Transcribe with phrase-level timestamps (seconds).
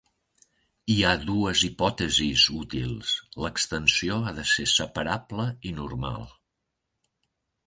[0.93, 3.11] Hi ha dues hipòtesis útils,
[3.45, 6.27] l'extensió ha de ser separable i normal.